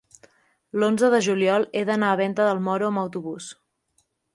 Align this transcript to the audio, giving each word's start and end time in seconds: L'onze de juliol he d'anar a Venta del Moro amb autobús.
L'onze 0.83 1.11
de 1.15 1.19
juliol 1.27 1.69
he 1.77 1.85
d'anar 1.91 2.11
a 2.15 2.19
Venta 2.25 2.51
del 2.51 2.67
Moro 2.71 2.93
amb 2.93 3.07
autobús. 3.07 3.57